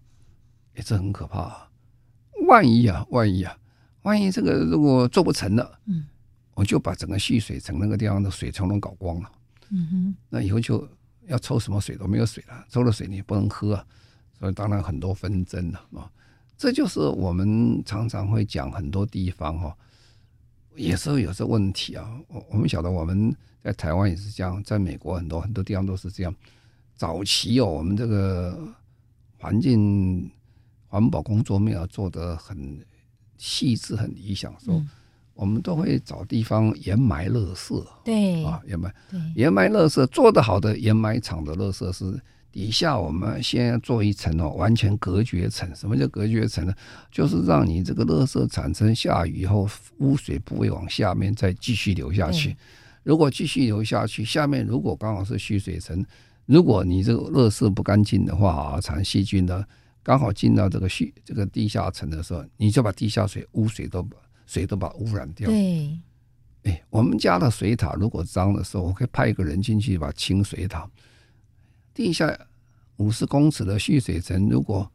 [0.74, 1.68] 哎，这很可怕。
[2.46, 3.58] 万一啊，万一啊，
[4.02, 6.06] 万一这个如果做不成了，嗯，
[6.54, 9.32] 我就把整个蓄水层那个地方的水全都搞光了。
[9.70, 10.88] 嗯哼，那以后就
[11.26, 13.84] 要抽什么水都没有水了，抽了水你也不能喝，
[14.38, 16.08] 所以当然很多纷争了啊。
[16.56, 19.76] 这就是我们常常会讲很多地方哈，
[20.74, 22.10] 也是有这问题啊。
[22.28, 26.34] 我我们晓得我们在台湾也是这样，在美国很多很多地方都是这样。
[26.94, 28.58] 早期哦，我们这个
[29.38, 30.30] 环境
[30.88, 32.78] 环保工作没有做得很
[33.36, 34.82] 细致、很理想，说。
[35.38, 38.94] 我们都会找地方掩埋垃圾，对啊，掩埋，
[39.34, 42.18] 掩埋垃圾做得好的掩埋场的垃圾是
[42.56, 45.70] 底下我们先做一层哦，完全隔绝层。
[45.74, 46.72] 什么叫隔绝层呢？
[47.12, 52.56] 就是让你这个垃圾产生下雨以后，污水不会往下面再继续流下去。
[53.02, 56.02] 如果继续流下去，下面如果刚好是蓄水层，
[56.46, 59.62] 如果你这个垃圾不干净的话啊，产生细菌的，
[60.02, 64.02] 刚好进到这个蓄这个地下层的时候，你就把地下水污水都。
[64.46, 65.50] 水都把污染掉。
[65.50, 65.98] 对，
[66.62, 70.88] 哎，我们家的水塔如果脏的时候，我可以派一个人进去把清水塔。
[71.96, 72.32] 地下
[72.98, 74.88] 五十公尺的蓄水层，如果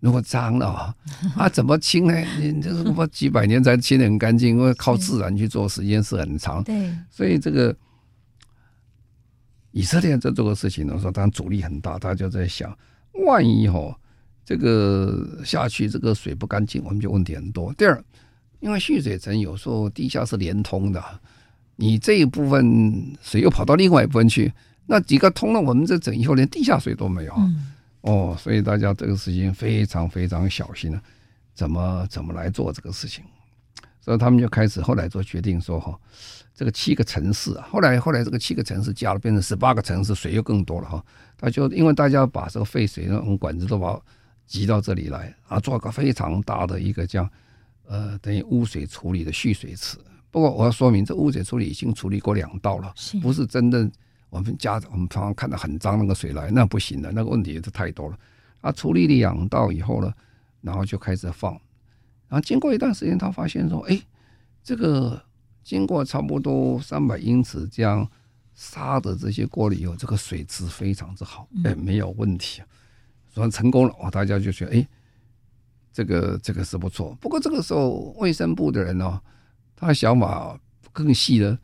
[0.00, 0.94] 如果脏了啊，
[1.36, 2.14] 啊怎么清呢？
[2.38, 6.62] 你这是不几百年才清得很干净，因为靠自然去做，时间是很长。
[6.62, 7.74] 对，所以这个
[9.70, 12.76] 以色列在做个事情的时候，当然阻力很大，他就在想，
[13.26, 13.96] 万一哦，
[14.44, 17.72] 这个下去这个水不干净，我们就问题很多。
[17.74, 18.04] 第二。
[18.60, 21.02] 因为蓄水层有时候地下是连通的，
[21.74, 24.52] 你这一部分水又跑到另外一部分去，
[24.92, 27.32] 那几个通了，我们这整以后连地下水都没有。
[27.38, 31.00] 嗯、哦，所以大家这个事情非常非常小心了，
[31.54, 33.24] 怎么怎么来做这个事情？
[34.02, 35.98] 所以他们就开始后来做决定说哈，
[36.54, 41.02] 这个七个城市啊，后来后来这个七个城市加了变成十八个城市，水又更多了哈。
[41.38, 43.98] 他就因为大家把这个废水那种管子都把
[44.46, 47.26] 挤到这里来啊，做个非常大的一个这样。
[47.88, 49.96] 呃，等于污水处理的蓄水池。
[50.30, 53.90] 不过我要说明，这污水处理已经处理过两道了，不是真的。
[54.32, 58.18] 我们家我们常常看到很脏那个水来，那不行的，那个问题也是太多了。
[58.62, 60.10] 啊，处理两道以后呢，
[60.62, 61.52] 然后就开始放。
[62.28, 64.00] 然后经过一段时间，他发现说，哎，
[64.64, 65.22] 这个
[65.62, 68.10] 经过差不多三百英尺这样
[68.54, 72.62] 沙的这些过滤以后，这个水质非常之好，哎，没有问题，
[73.28, 73.94] 所以成功了。
[74.00, 74.88] 哇，大家就觉得，哎。
[75.94, 79.20] 这个这个是不错，不过这个时候卫生部的人呢、哦，
[79.76, 80.58] 他的想法
[80.90, 81.58] 更细了。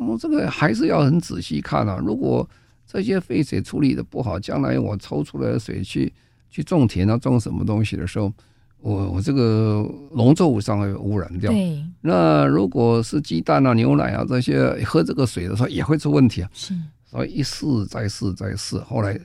[0.00, 1.98] 他说：“这个还是要很仔细看啊。
[2.02, 2.48] 如果
[2.86, 6.12] 这些废水处理的不好，将来我抽出来的水去
[6.50, 8.32] 去种田啊，种什么东西的时候，
[8.80, 11.52] 我我这个农作物上会污染掉。
[11.52, 16.50] 对，那如果是鸡蛋啊、牛奶啊这些喝这个水的时候，也会出问题啊。
[16.52, 19.20] 是，所以一试再试再试，后来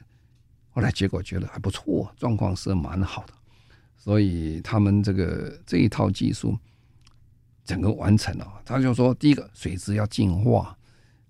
[0.69, 3.33] 后来结果觉得还不错，状况是蛮好的。”
[3.97, 6.55] 所以他们这个这一套技术
[7.65, 10.77] 整个完成了，他就说：第一个水质要净化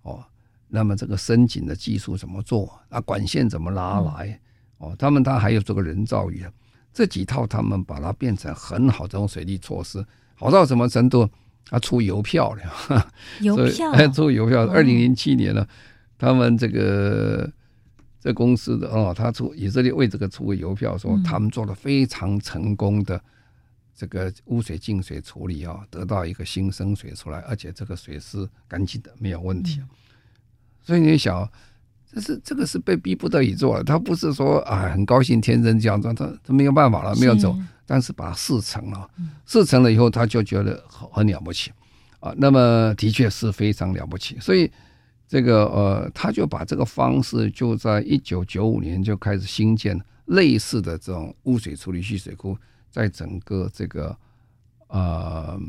[0.03, 0.23] 哦，
[0.67, 2.77] 那么这个深井的技术怎么做？
[2.89, 4.39] 啊，管线怎么拉来？
[4.77, 6.45] 哦，他们他还有这个人造雨，
[6.93, 11.29] 这几套他们把它变成很好这种水利措施，好到什么程度？
[11.67, 14.67] 他出邮票了， 邮票，出邮票。
[14.67, 15.65] 二零零七年呢，
[16.17, 17.51] 他们这个。
[18.17, 23.21] 这公司的哦，他出以色列为这个出个邮票说，他们做了非常成功的
[23.95, 29.81] 这个污水净水处理啊，得到一个新生水出来，而且这个水是干净的，没有问题。
[30.83, 31.49] 所以你想，
[32.11, 39.09] 这是这个是被逼不得已做的，他不是说啊很高兴天真这样做，他他没有办法了，没有走，但是把它事成了，
[39.45, 41.71] 事成了以后他就觉得很很了不起
[42.19, 42.33] 啊。
[42.37, 44.69] 那么的确是非常了不起，所以。
[45.27, 52.55] 这个呃，他就把这个方式就在一九九五年就开始新建类似的这种污水处理蓄水库，
[52.95, 54.17] 在整个这个
[54.87, 55.59] 呃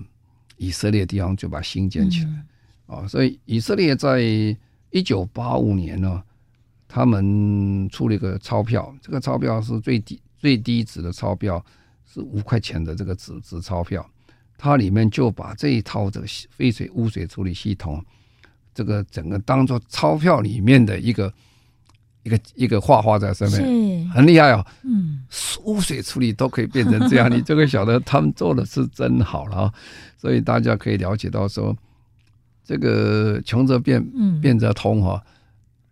[0.59, 2.31] 以色列地方就把它兴建起来
[2.87, 3.09] 啊、哦。
[3.09, 4.21] 所以以色列在
[4.91, 6.23] 一九八五年呢，
[6.87, 11.65] 他们出了一个钞票，这个钞票是最低最低值的钞票，
[12.05, 14.09] 是五块钱的这个纸纸钞票，
[14.57, 18.01] 它里面就把这一套这个废水污水处理系统。
[18.73, 21.35] 这个整个当做钞票里面的一个
[22.27, 24.67] 一个一个画画在上面，很厉害哦。
[24.83, 25.23] 嗯，
[25.63, 29.75] 污水处理都可以变成这样， 你就会晓得他们做的是真好了啊！
[30.19, 31.77] 所以大家可以了解到说，
[32.65, 34.05] 这个穷则变，
[34.41, 35.23] 变则通哈。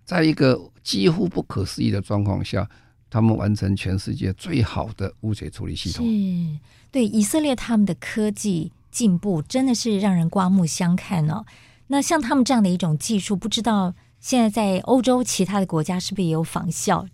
[0.05, 2.69] 在一个几乎不可思议的状况下，
[3.09, 6.05] 他们完成全世界最好的污水处理系统。
[6.05, 6.59] 是，
[6.91, 11.45] 对以色列他们的科技进步真的是让人刮目相看哦。
[11.87, 17.07] 那像他们这样的一种技术，不知道现在在欧洲其他的国家是不是也有仿效？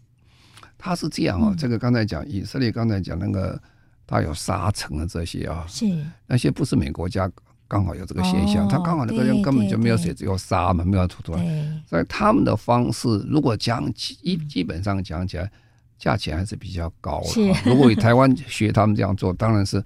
[0.78, 3.60] 他是这样哦，嗯、这个刚才讲以色列，刚才讲那个
[4.06, 5.86] 他有沙尘的这些啊，是
[6.28, 7.28] 那些不是每个国家
[7.66, 11.36] 刚好有这个现象，他、哦、刚好那个人根本就没有水，只有沙嘛，没有土土。
[11.84, 14.14] 所以他们的方式，如果讲基
[14.48, 15.50] 基本上讲起来，
[15.98, 17.60] 价钱还是比较高的。
[17.64, 19.84] 如果以台湾学他们这样做，当然是。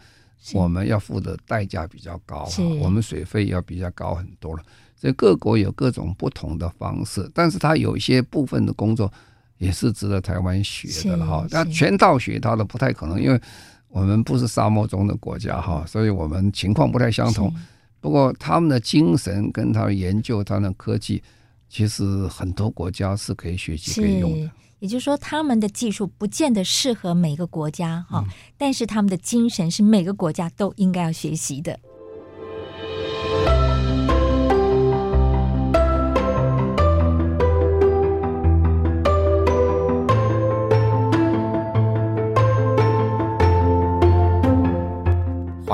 [0.53, 2.47] 我们要付的代价比较高，
[2.79, 4.63] 我们水费要比较高很多了。
[4.97, 9.13] 所以各国有各种不同的方式，但是它有一些部分的工作
[9.59, 11.47] 也是值得台湾学的了哈。
[11.51, 13.41] 那全套学它的不太可能，因为
[13.89, 17.53] 我们不是沙漠中的国家哈，所以我们情况不太相同。
[18.01, 21.23] 不过他们的精神跟他们研究他们的科技，
[21.69, 24.51] 其实很多国家是可以学习可以用的。
[24.81, 28.23] 也就是说，他们的技术不见得适合每个国家哈，
[28.59, 31.79] 但是他们的精神是每个国家都应该要学习的。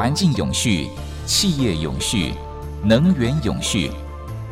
[0.01, 0.89] 环境永续、
[1.27, 2.33] 企业永续、
[2.83, 3.91] 能源永续。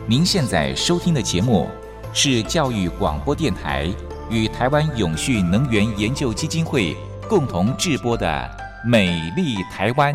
[0.07, 1.67] 您现在收听的节目
[2.13, 3.91] 是教育广播电台。
[4.29, 6.95] 与台湾永续能源研究基金会
[7.27, 8.27] 共同制播的
[8.87, 10.15] 《美丽台湾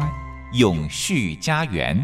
[0.54, 1.98] 永续家园》。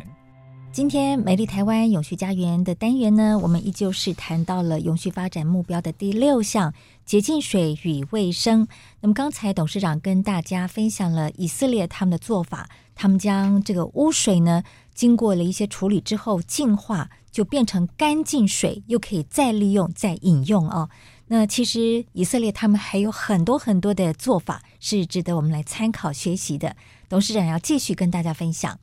[0.72, 6.74] 今天《美丽台湾永续家园》的单元呢，我们依旧是谈到了永续发展目标的第六项——
[7.06, 8.68] 洁净水与卫生。
[9.02, 12.70] 那么刚才董事长跟大家分享了以色列他们的做法，
[13.02, 14.62] 他们将这个污水呢，
[14.94, 20.90] 经过了一些处理之后净化，就变成干净水，又可以再利用、再饮用哦。
[21.28, 26.76] 那其实以色列他们还有很多很多的做法是值得我们来参考学习的。
[27.08, 28.78] 董事长要继续跟大家分享。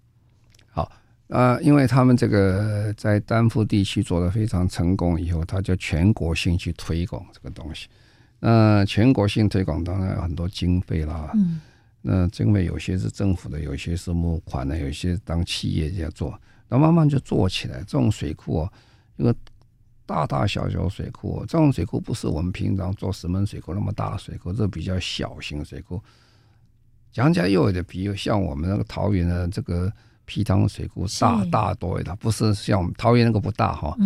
[0.70, 0.85] 好，
[1.29, 7.87] 啊、呃，因为他们这个在丹佛地区做的非常成功以后，他就全国性去推广这个东西。
[8.40, 11.31] 那全国性推广当然有很多经费啦。
[11.35, 11.61] 嗯。
[12.07, 17.79] 那经费有些是政府的，有些是募款的，有些当企业家做，那慢慢就做起来。
[17.81, 18.73] 这种水库啊，
[19.16, 19.35] 一个。
[20.09, 26.01] 大大小小水库，这种水库不是我们平常做石门水库那么大的水库，这比较小型水库。
[27.11, 29.92] 讲起来又有点比如像我们那个桃园的这个
[30.25, 33.97] 陂塘水库大大多一点，不是像我们桃园那个不大哈。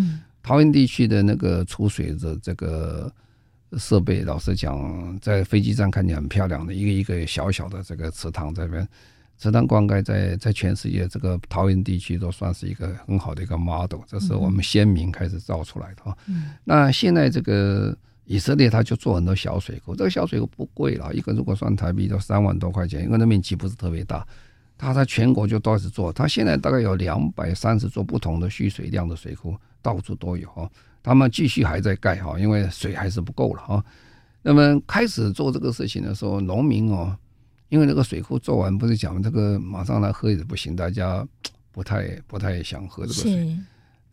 [0.43, 3.13] 桃园地区的那个储水的这个
[3.79, 8.87] 设备，老实讲，在飞机上看起来很漂亮的，一个一个小小的这个池塘这边。
[9.39, 16.17] 池塘灌溉在在全世界这个桃园地区都算是一个很好的一个 model，这是我们先民开始造出来的
[16.63, 24.27] 那现在这个以色列他就做很多小水库，这个小水库不贵了，一个如果算台币都三万多块钱，因为那面积不是特别大。
[24.77, 30.71] 他在全国就到处做，他现在大概有两百三十座不同的蓄水量的水库，到处都有哈。
[31.03, 33.85] 他们继续还在盖哈，因为水还是不够了哈。
[34.43, 37.17] 那么开始做这个事情的时候，农民哦。
[37.69, 41.25] 因为那个水库做完，不是讲这个马上来喝也不行，大家
[41.71, 43.57] 不太不太想喝这个水。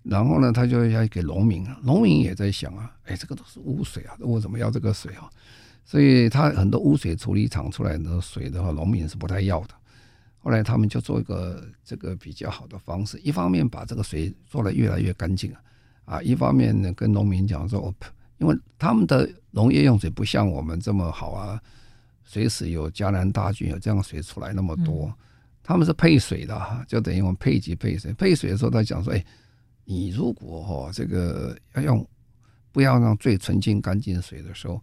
[0.04, 5.28] 然后呢，他就要给农民，农民也在想啊，哎，这个都是污水啊，我怎么要这个水啊？
[5.84, 9.74] 所以他很多污水处理厂出来的水的话，农民是不太要的。
[10.38, 15.60] 后来他们就做一个这个比较好的方式，一方面把这个水做得越来越干净啊，
[16.08, 17.94] 啊，一方面呢跟农民讲说，我
[18.38, 21.62] 因为他们的农业用水不像我们这么好啊，
[22.24, 25.08] 随时有江南大郡有这样水出来那么多。
[25.08, 25.14] 嗯、
[25.62, 28.14] 他们是配水的，就等于我们配给配水。
[28.14, 29.26] 配水的时候，他讲说：“哎，
[29.84, 32.08] 你如果哈这个要用，
[32.72, 34.82] 不要让最纯净干净水的时候，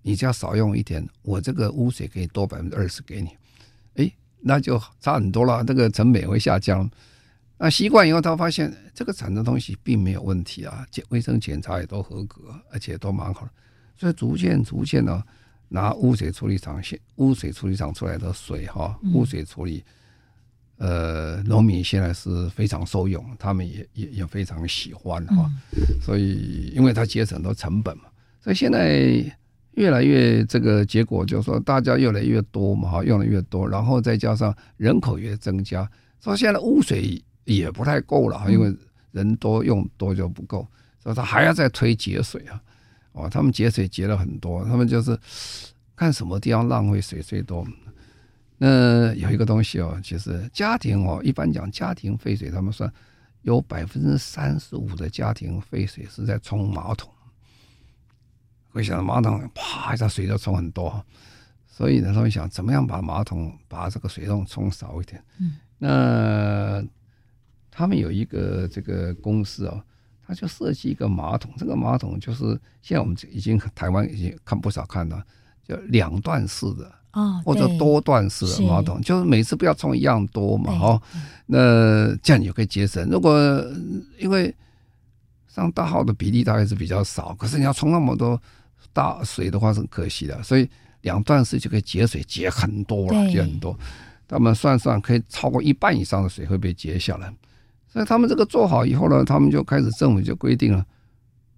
[0.00, 3.28] 你只要少用一点，我这个污水可以多百分之二十给你。”
[3.96, 4.10] 哎，
[4.40, 6.90] 那就差很多了，这个成本会下降。
[7.62, 13.52] 那习惯以后，他发现这个产的东西并没有问题啊，检卫生检查也都合格，而且都蛮好的，
[13.98, 15.22] 所以逐渐逐渐呢，
[15.68, 19.84] 拿污水处理厂现污水处理厂出来的水哈，污水处理，
[20.78, 25.46] 呃，农民现在是非常受用，他们也也也非常喜欢哈，
[26.00, 28.04] 所以因为他节省很多成本嘛，
[28.42, 29.22] 所以现在
[29.72, 35.86] 越来越这个结果就是说，大家越来越多嘛哈，用的越多，然后再加上人口越增加，
[36.20, 37.22] 所以现在污水。
[37.44, 38.74] 也不太够了，因为
[39.12, 40.66] 人多用多就不够，
[41.02, 42.62] 所以他还要再推节水啊，
[43.12, 45.18] 哦，他们节水节了很多，他们就是
[45.96, 47.66] 看什么地方浪费水最多。
[48.58, 52.92] 那有一个东西哦，其实家庭哦，一般讲家庭废水，他们算
[53.42, 57.12] 有百分之三十五的家庭废水是在冲马桶，
[58.70, 61.04] 会想到马桶啪一下水就冲很多，
[61.66, 66.84] 所以呢，他们想怎么样把马桶把这个水洞冲少一点，嗯，那。
[67.70, 69.82] 他们有一个这个公司哦，
[70.26, 72.44] 他就设计一个马桶，这个马桶就是
[72.82, 75.16] 现在我们已经台湾已经看不少看到，
[75.66, 81.02] 叫两段式的哦，或者多段式的马桶，就是每次不要冲一样多嘛，哦，
[81.46, 83.08] 那这样你就可以节省。
[83.08, 83.64] 如果
[84.18, 84.54] 因为
[85.48, 88.40] 上大号的比例大概是比较少，可是你要冲那么多
[88.92, 90.68] 大水的话是很可惜的，所以
[91.00, 93.76] 两段式就可以节水节很多了，节很多。
[94.28, 97.32] 他们算算可以超过一半以上的水会被节下来。
[97.92, 100.86] 所以他们这个做好以后呢，他们就开始政府就规定了，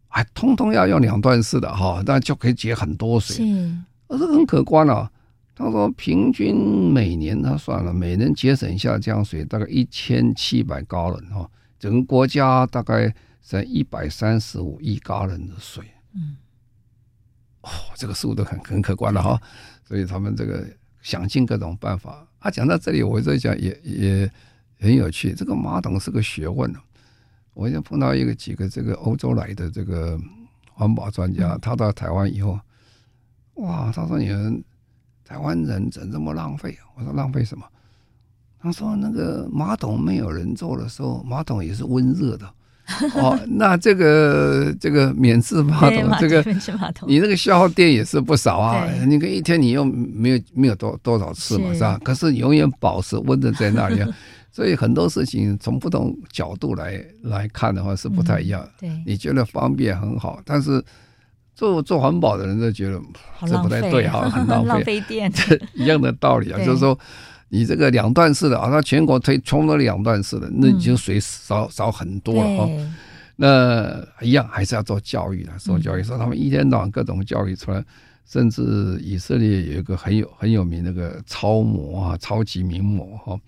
[0.09, 3.75] 哎通通要用两段式的哈，那就可以节很多水，是，
[4.09, 5.13] 这是很可观了。
[5.55, 11.47] 他说平均每年他算了，每人节省下这样水大概一千七百高仑哈，
[11.79, 16.37] 整个国家大概在一百三十五亿高仑的水，嗯，
[17.61, 19.39] 哦，这个数都很很可观了哈。
[19.87, 20.67] 所以他们这个
[21.03, 22.27] 想尽各种办法。
[22.39, 24.33] 啊，讲到这里，我在讲也也。
[24.83, 26.75] 很有趣，这个马桶是个学问。
[27.55, 30.19] 我就碰到一个几个这个欧洲来的这个
[30.73, 32.59] 环保专家，他到台湾以后，
[33.55, 34.65] 哇，他说你们
[35.25, 36.77] 台湾人怎这么浪费？
[36.97, 37.65] 我说浪费什么？
[38.59, 42.51] 他说那个马桶没有人坐的时候，马桶也是温热的。
[43.15, 46.43] 哦，那这个这个免治马桶，这个
[47.07, 48.91] 你那个消耗电也是不少啊。
[49.07, 52.01] 你看一天你又没有没有多多少次嘛，是吧？
[52.03, 54.03] 可是永远保持温的在那里。
[54.53, 58.63] 所以很多事情从不同角度来来看的话是不太一样。
[58.83, 60.85] 嗯、对，你觉得方便很好，但是
[61.55, 63.01] 做做环保的人都觉得
[63.47, 65.33] 这不太对哈， 很浪费，浪费电。
[65.73, 66.99] 一样的道理啊，就是说
[67.49, 72.69] 你这个两段式的啊，那全国推冲了两段式的，那已经水少、嗯、少很多了哈。
[73.37, 77.83] 那一样还是要做教育的，做教育说他们一天到晚各种教育出来，
[78.27, 83.39] 甚至以色列有一个很有很有名的那个超模啊，超级名模哈。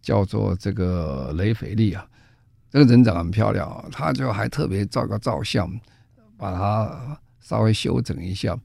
[0.00, 2.06] 叫做这个雷斐利啊，
[2.70, 5.70] 这个人长得很漂亮啊，他就还特别照个照相，
[6.36, 8.58] 把他稍微修整一下，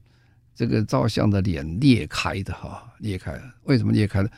[0.54, 3.42] 这个照相的脸裂开的哈，裂开了。
[3.64, 4.30] 为什么裂开了？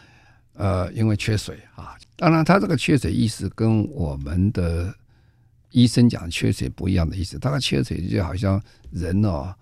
[0.55, 1.97] 呃，因为缺水啊。
[2.16, 4.94] 当然，他这个缺水意思跟我们的
[5.70, 7.38] 医生讲缺水不一样的意思。
[7.38, 9.55] 他的缺水就好像人哦，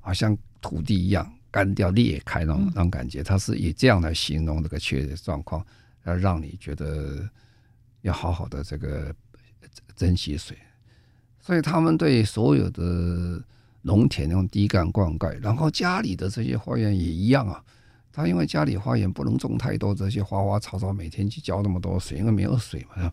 [0.00, 5.64] 好像土地一样干掉裂开那种那种感觉，他是以这样来形容这个缺水状况。
[6.04, 7.28] 要让你觉得
[8.00, 9.14] 要好好的这个
[9.94, 10.56] 珍惜水，
[11.38, 13.40] 所以他们对所有的
[13.82, 17.62] 农田用滴灌灌溉，然后家里的这些花园也一样啊。
[18.10, 23.12] 他因为家里花园不能种太多这些花花草草，每天去浇那么多水，因为没有水嘛，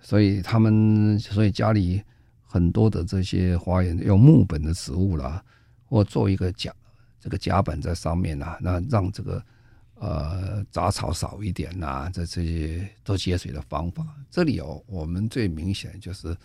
[0.00, 2.02] 所以他们所以家里
[2.42, 5.42] 很多的这些花园用木本的植物啦，
[5.86, 6.72] 或做一个甲
[7.18, 9.42] 这个甲板在上面啊，那让这个。
[10.04, 14.06] 呃，杂草少一点呐、啊，这这些做节水的方法。
[14.30, 16.36] 这里有、哦、我们最明显就是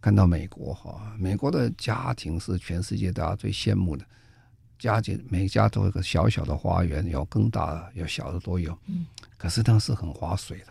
[0.00, 4.04] 看到美国哈，美国的家庭是全世界大家最羡慕的，
[4.78, 8.78] 家庭每家都有个小小的花园，有更大的，有小的都有。
[8.86, 9.04] 嗯，
[9.36, 10.66] 可是那是很划水的，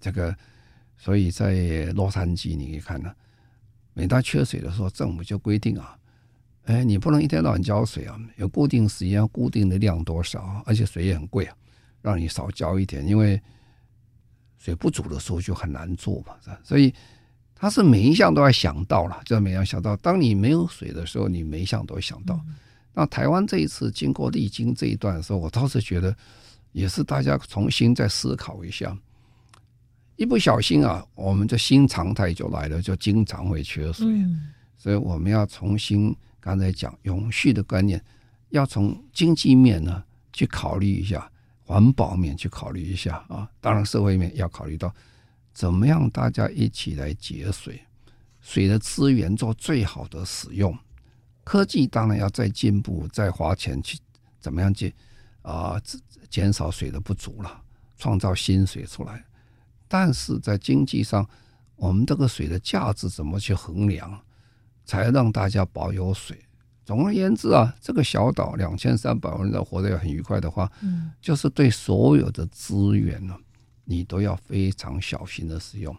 [0.00, 0.36] 这个，
[0.96, 3.14] 所以在洛杉矶你可以看到，
[3.94, 5.96] 每当缺水的时候，政府就规定啊。
[6.64, 11.56] 哎，你不能一天到晚浇水啊，有固定时间，固定的量多少，而且水也很贵啊。
[12.06, 13.40] 让你少浇一点，因为
[14.58, 16.60] 水不足的时候就很难做嘛，是吧？
[16.62, 16.94] 所以
[17.52, 19.96] 他是每一项都要想到了，就每样想到。
[19.96, 22.40] 当你没有水的时候，你每一项都会想到。
[22.46, 22.54] 嗯、
[22.94, 26.16] 那台湾这一次经过历经这一段的时候，我倒是觉得
[26.70, 28.96] 也是大家重新再思考一下。
[30.14, 34.06] 一不小心啊，我们的新常态就来了，就经常会缺水。
[34.06, 38.00] 嗯、所以我们要重新刚才讲永续的观念，
[38.50, 41.28] 要从经济面呢去考虑一下，
[41.66, 43.50] 环保面去考虑一下啊。
[43.60, 44.94] 当然社会面要考虑到。
[45.52, 46.10] 怎么样？
[46.10, 47.80] 大家一起来节水，
[48.42, 50.76] 水的资源做最好的使用。
[51.44, 53.98] 科技当然要再进步，再花钱去
[54.38, 54.94] 怎么样去
[55.40, 55.80] 啊
[56.28, 57.62] 减少水的不足了，
[57.96, 59.24] 创造新水出来。
[59.88, 61.26] 但是在经济上，
[61.76, 64.20] 我们这个水的价值怎么去衡量，
[64.84, 66.38] 才让大家保有水？
[66.86, 73.36] 总而言之啊，这个小岛两千三百万人活得很愉快的话，嗯，就是对所有的资源呢。
[73.88, 75.96] 你都要非常小心的使用，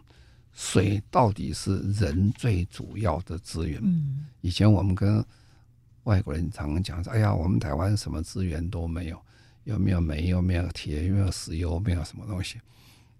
[0.52, 3.80] 水到底是人最主要的资源。
[3.82, 5.24] 嗯，以前我们跟
[6.04, 9.18] 外国人常常讲说：“哎呀，我们台湾什么资源都没有，
[9.64, 10.28] 有没有煤？
[10.28, 11.06] 有没有铁？
[11.06, 11.78] 有没有石油？
[11.80, 12.58] 没有什么东西。”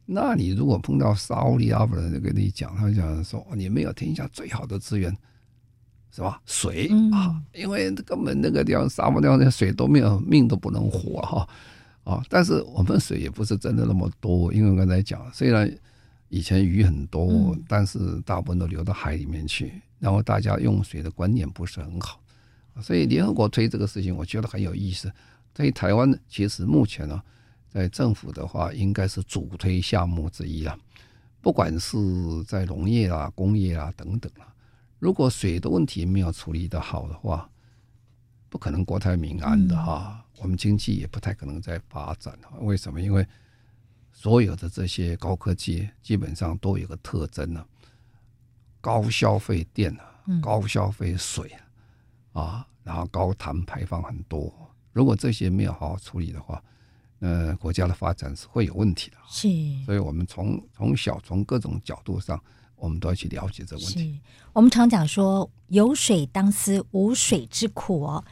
[0.04, 5.14] 那你如果碰到沙乌地阿拉伯人跟你讲，他讲说：“你没有天下最好的资源，
[6.10, 6.40] 是吧？
[6.46, 11.48] 水啊，因为根本那个地方沙漠地方的水都没有，命都不能活哈。”
[12.04, 15.70] 啊，但是我们水也不是真的那么多，因为刚才讲，虽然
[16.30, 22.18] 以前鱼很多，但是大部分都流到海里面去，然后大家用水的观念不是很好，
[22.80, 25.12] 所以联合国推这个事情，我觉得很有意思。
[25.52, 27.20] 对台湾，其实目前呢，
[27.68, 30.78] 在政府的话，应该是主推项目之一了，
[31.42, 31.98] 不管是
[32.46, 34.48] 在农业啊、工业啊等等啊，
[34.98, 37.48] 如果水的问题没有处理的好的话，
[38.48, 40.24] 不可能国泰民安的哈。
[40.40, 43.00] 我们经济也不太可能再发展，为什么？
[43.00, 43.26] 因为
[44.12, 47.64] 所有的这些高科技基本上都有个特征呢，
[48.80, 51.52] 高消费电啊，高消费水
[52.32, 54.52] 啊，然后高碳排放很多。
[54.92, 56.62] 如果这些没有好好处理的话，
[57.18, 59.16] 呃，国家的发展是会有问题的。
[59.28, 59.48] 是，
[59.84, 62.40] 所以我们从从小从各种角度上，
[62.78, 64.20] 我们都要去了解这个问题。
[64.52, 68.24] 我们常讲说，有水当思无水之苦哦。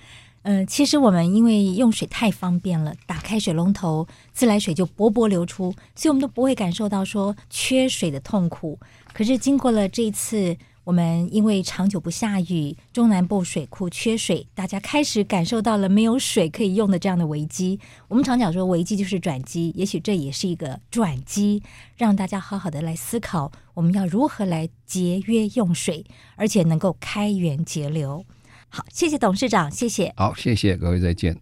[0.42, 8.78] 嗯，其实我们因为用水太方便了，打开水龙头，自来水就薄薄流出，所以我们都不会感受到说缺水的痛苦。
[9.12, 10.56] 可是经过了这一次，
[10.86, 17.80] 我们因为长久不下雨，中南部水库缺水，大家开始感受到了没有水可以用的这样的危机。
[18.06, 21.60] 我们常讲说危机就是转机，也许这也是一个转机，
[21.96, 26.04] 让大家好好的来思考，我们要如何来节约用水，
[26.36, 28.24] 而且能够开源节流。
[28.68, 30.14] 好，谢谢董事长，谢谢。
[30.16, 31.36] 好，谢谢各位，再见。